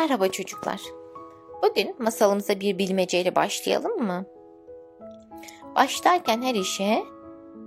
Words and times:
Merhaba 0.00 0.28
çocuklar. 0.28 0.80
Bugün 1.62 1.94
masalımıza 1.98 2.60
bir 2.60 2.78
bilmeceyle 2.78 3.34
başlayalım 3.34 4.06
mı? 4.06 4.24
Başlarken 5.76 6.42
her 6.42 6.54
işe 6.54 7.02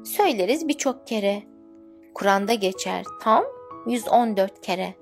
söyleriz 0.06 0.68
birçok 0.68 1.08
kere. 1.08 1.44
Kur'an'da 2.14 2.54
geçer 2.54 3.04
tam 3.22 3.44
114 3.88 4.62
kere. 4.62 4.94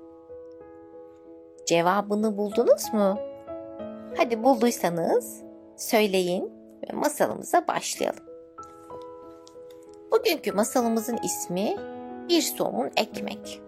Cevabını 1.66 2.36
buldunuz 2.36 2.92
mu? 2.92 3.18
Hadi 4.16 4.42
bulduysanız 4.42 5.42
söyleyin 5.76 6.52
ve 6.82 6.92
masalımıza 6.92 7.68
başlayalım. 7.68 8.24
Bugünkü 10.12 10.52
masalımızın 10.52 11.18
ismi 11.24 11.76
Bir 12.28 12.42
Somun 12.42 12.90
Ekmek. 12.96 13.62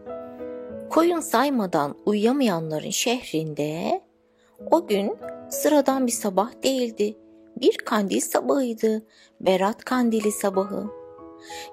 Koyun 0.94 1.20
saymadan 1.20 1.96
uyuyamayanların 2.06 2.90
şehrinde 2.90 4.00
o 4.70 4.86
gün 4.86 5.16
sıradan 5.50 6.06
bir 6.06 6.12
sabah 6.12 6.62
değildi. 6.62 7.16
Bir 7.60 7.76
kandil 7.76 8.20
sabahıydı. 8.20 9.06
Berat 9.40 9.84
kandili 9.84 10.32
sabahı. 10.32 10.86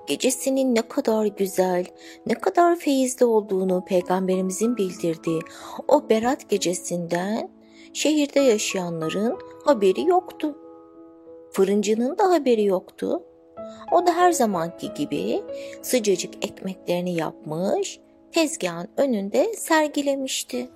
Gecesinin 0.07 0.75
ne 0.75 0.81
kadar 0.81 1.25
güzel, 1.25 1.85
ne 2.25 2.33
kadar 2.33 2.75
feyizli 2.75 3.25
olduğunu 3.25 3.85
peygamberimizin 3.85 4.77
bildirdiği 4.77 5.41
o 5.87 6.09
Berat 6.09 6.49
gecesinden 6.49 7.49
şehirde 7.93 8.39
yaşayanların 8.39 9.37
haberi 9.65 10.05
yoktu. 10.05 10.57
Fırıncının 11.51 12.17
da 12.17 12.31
haberi 12.31 12.63
yoktu. 12.63 13.23
O 13.91 14.07
da 14.07 14.13
her 14.13 14.31
zamanki 14.31 14.93
gibi 14.93 15.43
sıcacık 15.81 16.45
ekmeklerini 16.45 17.15
yapmış, 17.15 17.99
tezgahın 18.31 18.87
önünde 18.97 19.53
sergilemişti. 19.53 20.69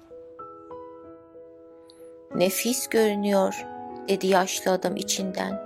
Nefis 2.36 2.88
görünüyor, 2.88 3.66
dedi 4.10 4.28
yaşlı 4.28 4.72
adam 4.72 4.96
içinden. 4.96 5.66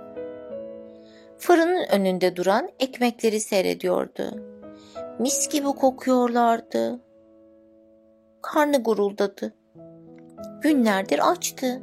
Fırının 1.38 1.84
önünde 1.92 2.36
duran 2.36 2.68
ekmekleri 2.78 3.40
seyrediyordu. 3.40 4.42
Mis 5.18 5.48
gibi 5.48 5.66
kokuyorlardı. 5.66 7.00
Karnı 8.42 8.82
guruldadı. 8.82 9.54
Günlerdir 10.62 11.30
açtı. 11.30 11.82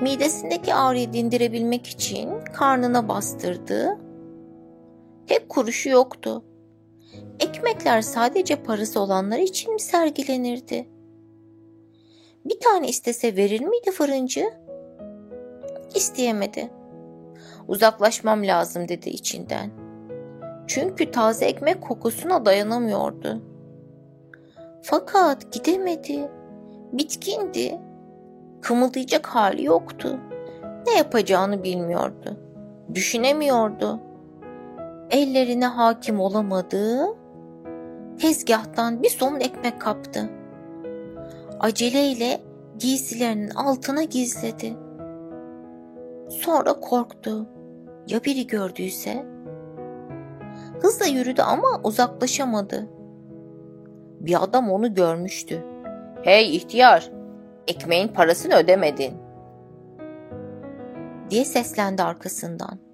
Midesindeki 0.00 0.74
ağrıyı 0.74 1.12
dindirebilmek 1.12 1.86
için 1.86 2.30
karnına 2.54 3.08
bastırdı. 3.08 3.98
Tek 5.26 5.48
kuruşu 5.48 5.88
yoktu. 5.88 6.44
Ekmekler 7.40 8.02
sadece 8.02 8.56
parası 8.56 9.00
olanlar 9.00 9.38
için 9.38 9.72
mi 9.74 9.80
sergilenirdi? 9.80 10.88
Bir 12.44 12.60
tane 12.60 12.88
istese 12.88 13.36
verir 13.36 13.60
miydi 13.60 13.90
fırıncı? 13.90 14.44
İsteyemedi. 15.94 16.70
Uzaklaşmam 17.68 18.46
lazım 18.46 18.88
dedi 18.88 19.10
içinden. 19.10 19.70
Çünkü 20.66 21.10
taze 21.10 21.44
ekmek 21.44 21.82
kokusuna 21.82 22.46
dayanamıyordu. 22.46 23.42
Fakat 24.82 25.52
gidemedi. 25.52 26.30
Bitkindi. 26.92 27.80
Kımıldayacak 28.62 29.26
hali 29.26 29.64
yoktu. 29.64 30.18
Ne 30.86 30.94
yapacağını 30.94 31.62
bilmiyordu. 31.62 32.36
Düşünemiyordu 32.94 34.00
ellerine 35.10 35.66
hakim 35.66 36.20
olamadı, 36.20 37.06
tezgahtan 38.18 39.02
bir 39.02 39.08
somun 39.08 39.40
ekmek 39.40 39.80
kaptı. 39.80 40.30
Aceleyle 41.60 42.40
giysilerinin 42.78 43.50
altına 43.50 44.02
gizledi. 44.02 44.76
Sonra 46.28 46.80
korktu. 46.80 47.46
Ya 48.08 48.24
biri 48.24 48.46
gördüyse? 48.46 49.26
Hızla 50.80 51.06
yürüdü 51.06 51.42
ama 51.42 51.80
uzaklaşamadı. 51.84 52.88
Bir 54.20 54.44
adam 54.44 54.70
onu 54.70 54.94
görmüştü. 54.94 55.64
Hey 56.22 56.56
ihtiyar, 56.56 57.10
ekmeğin 57.68 58.08
parasını 58.08 58.54
ödemedin. 58.54 59.14
diye 61.30 61.44
seslendi 61.44 62.02
arkasından. 62.02 62.85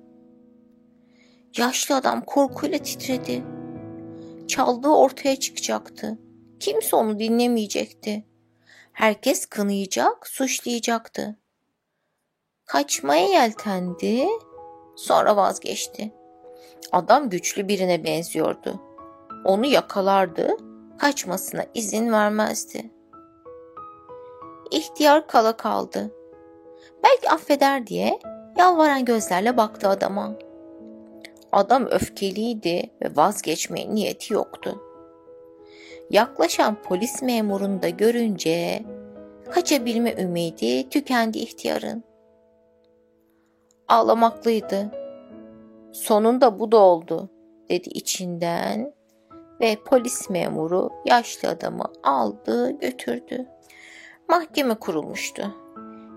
Yaşlı 1.56 1.94
adam 1.96 2.20
korkuyla 2.24 2.78
titredi. 2.78 3.42
Çaldığı 4.48 4.88
ortaya 4.88 5.36
çıkacaktı. 5.36 6.18
Kimse 6.60 6.96
onu 6.96 7.18
dinlemeyecekti. 7.18 8.26
Herkes 8.92 9.46
kınayacak, 9.46 10.26
suçlayacaktı. 10.26 11.36
Kaçmaya 12.64 13.26
yeltendi, 13.26 14.26
sonra 14.96 15.36
vazgeçti. 15.36 16.12
Adam 16.92 17.30
güçlü 17.30 17.68
birine 17.68 18.04
benziyordu. 18.04 18.80
Onu 19.44 19.66
yakalardı, 19.66 20.56
kaçmasına 20.98 21.66
izin 21.74 22.12
vermezdi. 22.12 22.91
İhtiyar 24.70 25.26
kala 25.26 25.56
kaldı. 25.56 26.14
Belki 27.04 27.30
affeder 27.30 27.86
diye 27.86 28.18
yalvaran 28.58 29.04
gözlerle 29.04 29.56
baktı 29.56 29.88
adama. 29.88 30.38
Adam 31.52 31.86
öfkeliydi 31.86 32.90
ve 33.02 33.16
vazgeçmeye 33.16 33.94
niyeti 33.94 34.34
yoktu. 34.34 34.80
Yaklaşan 36.10 36.82
polis 36.82 37.22
memurunu 37.22 37.82
da 37.82 37.88
görünce 37.88 38.82
kaçabilme 39.50 40.14
ümidi 40.22 40.88
tükendi 40.88 41.38
ihtiyarın. 41.38 42.04
Ağlamaklıydı. 43.88 44.91
Sonunda 45.92 46.58
bu 46.58 46.72
da 46.72 46.76
oldu 46.76 47.30
dedi 47.68 47.88
içinden 47.88 48.94
ve 49.60 49.76
polis 49.86 50.30
memuru 50.30 50.91
yaşlı 51.06 51.48
adamı 51.48 51.84
aldı 52.02 52.70
götürdü. 52.70 53.46
Mahkeme 54.28 54.74
kurulmuştu. 54.74 55.54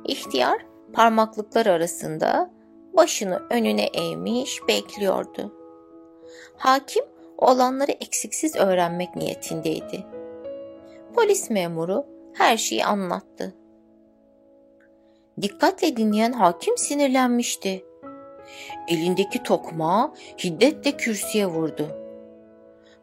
İhtiyar 0.06 0.66
parmaklıklar 0.94 1.66
arasında 1.66 2.55
başını 2.96 3.44
önüne 3.50 3.86
eğmiş 3.86 4.68
bekliyordu. 4.68 5.54
Hakim 6.58 7.04
olanları 7.38 7.92
eksiksiz 7.92 8.56
öğrenmek 8.56 9.16
niyetindeydi. 9.16 10.06
Polis 11.16 11.50
memuru 11.50 12.06
her 12.34 12.58
şeyi 12.58 12.86
anlattı. 12.86 13.56
Dikkatle 15.42 15.98
dinleyen 15.98 16.32
hakim 16.32 16.78
sinirlenmişti. 16.78 17.86
Elindeki 18.88 19.44
tokmağı 19.44 20.14
hiddetle 20.44 20.92
kürsüye 20.92 21.46
vurdu. 21.46 21.88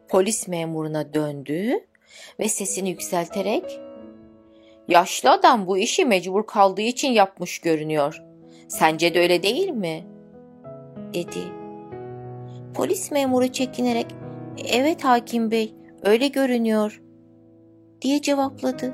Polis 0.07 0.47
memuruna 0.47 1.13
döndü 1.13 1.79
ve 2.39 2.49
sesini 2.49 2.89
yükselterek 2.89 3.79
"Yaşlı 4.87 5.31
adam 5.31 5.67
bu 5.67 5.77
işi 5.77 6.05
mecbur 6.05 6.45
kaldığı 6.45 6.81
için 6.81 7.11
yapmış 7.11 7.59
görünüyor. 7.59 8.32
Sence 8.67 9.13
de 9.13 9.19
öyle 9.19 9.43
değil 9.43 9.69
mi? 9.69 10.03
dedi. 11.13 11.39
Polis 12.73 13.11
memuru 13.11 13.47
çekinerek 13.47 14.05
evet 14.65 15.03
hakim 15.03 15.51
bey 15.51 15.75
öyle 16.03 16.27
görünüyor 16.27 17.01
diye 18.01 18.21
cevapladı. 18.21 18.91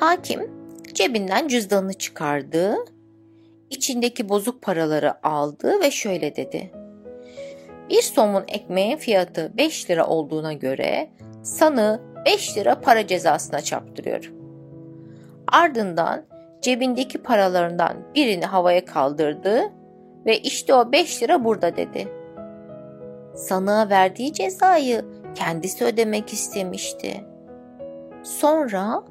Hakim 0.00 0.50
cebinden 0.94 1.48
cüzdanını 1.48 1.94
çıkardı. 1.94 2.76
içindeki 3.70 4.28
bozuk 4.28 4.62
paraları 4.62 5.26
aldı 5.26 5.80
ve 5.80 5.90
şöyle 5.90 6.36
dedi. 6.36 6.70
Bir 7.90 8.02
somun 8.02 8.44
ekmeğin 8.48 8.96
fiyatı 8.96 9.52
5 9.56 9.90
lira 9.90 10.06
olduğuna 10.06 10.52
göre 10.52 11.10
sanı 11.42 12.00
5 12.26 12.56
lira 12.56 12.80
para 12.80 13.06
cezasına 13.06 13.60
çarptırıyorum. 13.60 14.32
Ardından 15.52 16.24
cebindeki 16.62 17.18
paralarından 17.18 17.96
birini 18.14 18.44
havaya 18.44 18.84
kaldırdı 18.84 19.72
ve 20.26 20.38
işte 20.38 20.74
o 20.74 20.92
beş 20.92 21.22
lira 21.22 21.44
burada 21.44 21.76
dedi. 21.76 22.08
Sanığa 23.34 23.90
verdiği 23.90 24.32
cezayı 24.32 25.04
kendisi 25.34 25.84
ödemek 25.84 26.32
istemişti. 26.32 27.24
Sonra 28.22 29.02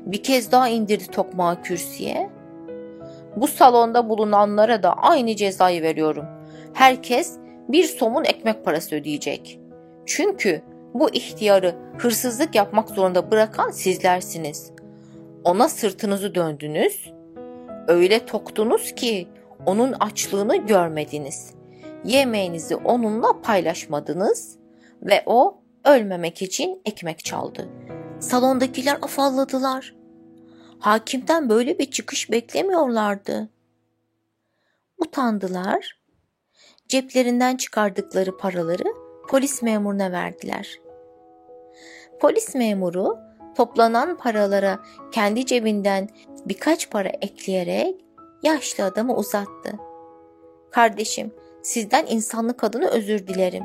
bir 0.00 0.22
kez 0.22 0.52
daha 0.52 0.68
indirdi 0.68 1.06
tokmağı 1.06 1.62
kürsüye. 1.62 2.30
Bu 3.36 3.46
salonda 3.46 4.08
bulunanlara 4.08 4.82
da 4.82 4.92
aynı 4.92 5.36
cezayı 5.36 5.82
veriyorum. 5.82 6.24
Herkes 6.74 7.38
bir 7.68 7.84
somun 7.84 8.24
ekmek 8.24 8.64
parası 8.64 8.96
ödeyecek. 8.96 9.60
Çünkü 10.06 10.62
bu 10.94 11.10
ihtiyarı 11.10 11.74
hırsızlık 11.98 12.54
yapmak 12.54 12.90
zorunda 12.90 13.30
bırakan 13.30 13.70
sizlersiniz. 13.70 14.72
Ona 15.44 15.68
sırtınızı 15.68 16.34
döndünüz. 16.34 17.12
Öyle 17.88 18.26
toktunuz 18.26 18.94
ki 18.94 19.28
onun 19.66 19.92
açlığını 19.92 20.56
görmediniz. 20.56 21.54
Yemeğinizi 22.04 22.76
onunla 22.76 23.42
paylaşmadınız 23.42 24.58
ve 25.02 25.22
o 25.26 25.60
ölmemek 25.84 26.42
için 26.42 26.82
ekmek 26.84 27.24
çaldı. 27.24 27.68
Salondakiler 28.20 28.98
afalladılar. 29.02 29.94
Hakimden 30.78 31.48
böyle 31.48 31.78
bir 31.78 31.90
çıkış 31.90 32.30
beklemiyorlardı. 32.30 33.48
Utandılar. 34.98 35.98
Ceplerinden 36.88 37.56
çıkardıkları 37.56 38.36
paraları 38.36 38.88
polis 39.28 39.62
memuruna 39.62 40.12
verdiler. 40.12 40.78
Polis 42.20 42.54
memuru 42.54 43.27
toplanan 43.58 44.16
paralara 44.16 44.78
kendi 45.12 45.46
cebinden 45.46 46.08
birkaç 46.46 46.90
para 46.90 47.08
ekleyerek 47.08 47.94
yaşlı 48.42 48.84
adama 48.84 49.16
uzattı. 49.16 49.72
Kardeşim, 50.70 51.34
sizden 51.62 52.06
insanlık 52.06 52.64
adına 52.64 52.88
özür 52.88 53.26
dilerim. 53.26 53.64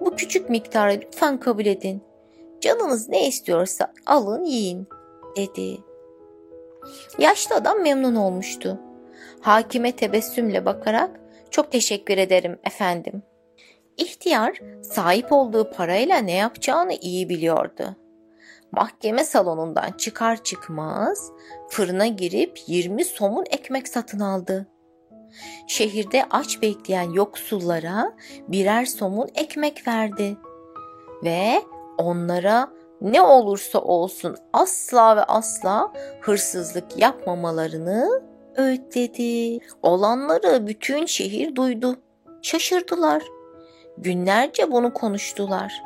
Bu 0.00 0.16
küçük 0.16 0.50
miktarı 0.50 1.00
lütfen 1.00 1.40
kabul 1.40 1.66
edin. 1.66 2.02
Canınız 2.60 3.08
ne 3.08 3.28
istiyorsa 3.28 3.92
alın 4.06 4.44
yiyin, 4.44 4.88
dedi. 5.36 5.78
Yaşlı 7.18 7.54
adam 7.54 7.82
memnun 7.82 8.14
olmuştu. 8.14 8.78
Hakime 9.40 9.92
tebessümle 9.92 10.64
bakarak 10.64 11.10
çok 11.50 11.72
teşekkür 11.72 12.18
ederim 12.18 12.58
efendim. 12.64 13.22
İhtiyar 13.96 14.60
sahip 14.82 15.32
olduğu 15.32 15.70
parayla 15.70 16.18
ne 16.18 16.32
yapacağını 16.32 16.92
iyi 16.92 17.28
biliyordu. 17.28 17.96
Mahkeme 18.76 19.24
salonundan 19.24 19.92
çıkar 19.92 20.42
çıkmaz 20.42 21.30
fırına 21.68 22.06
girip 22.06 22.58
20 22.66 23.04
somun 23.04 23.44
ekmek 23.50 23.88
satın 23.88 24.20
aldı. 24.20 24.66
Şehirde 25.66 26.24
aç 26.30 26.62
bekleyen 26.62 27.10
yoksullara 27.10 28.12
birer 28.48 28.84
somun 28.84 29.28
ekmek 29.34 29.88
verdi 29.88 30.36
ve 31.24 31.62
onlara 31.98 32.68
ne 33.00 33.22
olursa 33.22 33.78
olsun 33.78 34.36
asla 34.52 35.16
ve 35.16 35.22
asla 35.24 35.92
hırsızlık 36.20 36.98
yapmamalarını 36.98 38.22
öğütledi. 38.56 39.58
Olanları 39.82 40.66
bütün 40.66 41.06
şehir 41.06 41.56
duydu. 41.56 41.96
Şaşırdılar. 42.42 43.22
Günlerce 43.98 44.72
bunu 44.72 44.94
konuştular. 44.94 45.82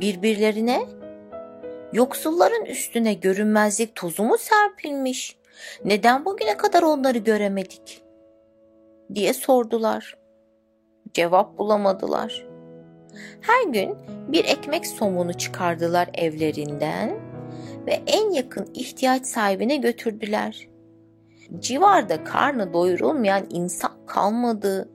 Birbirlerine 0.00 0.80
yoksulların 1.96 2.64
üstüne 2.64 3.14
görünmezlik 3.14 3.94
tozu 3.94 4.22
mu 4.22 4.36
serpilmiş? 4.38 5.36
Neden 5.84 6.24
bugüne 6.24 6.56
kadar 6.56 6.82
onları 6.82 7.18
göremedik? 7.18 8.02
diye 9.14 9.34
sordular. 9.34 10.16
Cevap 11.14 11.58
bulamadılar. 11.58 12.46
Her 13.40 13.72
gün 13.72 13.94
bir 14.28 14.44
ekmek 14.44 14.86
somunu 14.86 15.32
çıkardılar 15.32 16.08
evlerinden 16.14 17.16
ve 17.86 18.02
en 18.06 18.30
yakın 18.30 18.70
ihtiyaç 18.74 19.26
sahibine 19.26 19.76
götürdüler. 19.76 20.68
Civarda 21.58 22.24
karnı 22.24 22.72
doyurulmayan 22.72 23.46
insan 23.50 24.06
kalmadı. 24.06 24.88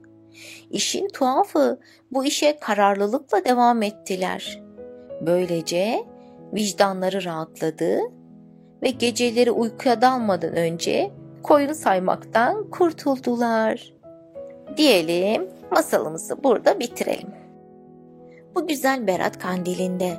İşin 0.70 1.08
tuhafı 1.08 1.80
bu 2.10 2.24
işe 2.24 2.58
kararlılıkla 2.58 3.44
devam 3.44 3.82
ettiler. 3.82 4.62
Böylece 5.20 6.11
vicdanları 6.52 7.24
rahatladı 7.24 8.00
ve 8.82 8.90
geceleri 8.90 9.50
uykuya 9.50 10.00
dalmadan 10.00 10.56
önce 10.56 11.10
koyun 11.42 11.72
saymaktan 11.72 12.70
kurtuldular. 12.70 13.94
Diyelim 14.76 15.48
masalımızı 15.70 16.44
burada 16.44 16.80
bitirelim. 16.80 17.30
Bu 18.54 18.66
güzel 18.66 19.06
Berat 19.06 19.38
Kandili'nde 19.38 20.16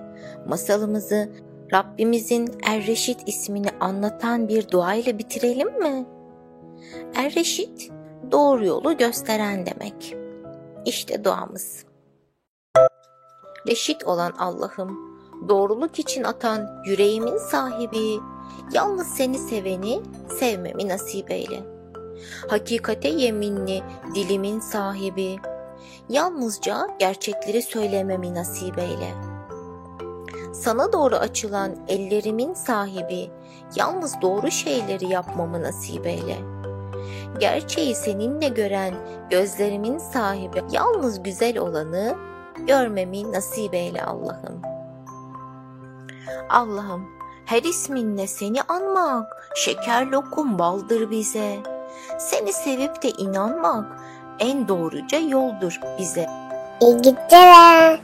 masalımızı 0.47 1.29
Rabbimizin 1.73 2.51
Er-Reşit 2.67 3.19
ismini 3.25 3.67
anlatan 3.79 4.47
bir 4.47 4.69
dua 4.69 4.93
ile 4.93 5.17
bitirelim 5.17 5.79
mi? 5.79 6.05
Er-Reşit 7.15 7.91
doğru 8.31 8.65
yolu 8.65 8.97
gösteren 8.97 9.65
demek. 9.65 10.15
İşte 10.85 11.23
duamız. 11.23 11.85
Reşit 13.67 14.03
olan 14.03 14.31
Allah'ım, 14.39 15.12
doğruluk 15.49 15.99
için 15.99 16.23
atan 16.23 16.83
yüreğimin 16.85 17.37
sahibi, 17.37 18.19
yalnız 18.73 19.07
seni 19.07 19.37
seveni 19.37 20.01
sevmemi 20.39 20.87
nasip 20.87 21.31
eyle. 21.31 21.63
Hakikate 22.47 23.09
yeminli 23.09 23.83
dilimin 24.15 24.59
sahibi, 24.59 25.35
yalnızca 26.09 26.87
gerçekleri 26.99 27.61
söylememi 27.61 28.33
nasip 28.33 28.77
eyle. 28.77 29.13
Sana 30.53 30.93
doğru 30.93 31.15
açılan 31.15 31.75
ellerimin 31.87 32.53
sahibi, 32.53 33.29
yalnız 33.75 34.21
doğru 34.21 34.51
şeyleri 34.51 35.05
yapmamı 35.05 35.61
nasip 35.61 36.07
eyle. 36.07 36.37
Gerçeği 37.39 37.95
seninle 37.95 38.47
gören 38.47 38.93
gözlerimin 39.29 39.97
sahibi, 39.97 40.63
yalnız 40.71 41.23
güzel 41.23 41.57
olanı 41.57 42.15
görmemi 42.67 43.31
nasip 43.31 43.73
eyle 43.73 44.03
Allah'ım. 44.03 44.72
Allah'ım 46.49 47.23
her 47.45 47.63
isminle 47.63 48.27
seni 48.27 48.61
anmak, 48.61 49.51
şeker 49.55 50.05
lokum 50.07 50.59
baldır 50.59 51.11
bize. 51.11 51.59
Seni 52.19 52.53
sevip 52.53 53.03
de 53.03 53.09
inanmak 53.09 53.85
en 54.39 54.67
doğruca 54.67 55.19
yoldur 55.19 55.79
bize. 55.99 56.29
İyi 56.81 56.97
geceler. 56.97 57.99